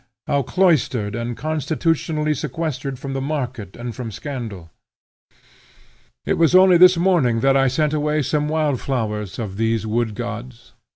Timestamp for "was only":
6.39-6.77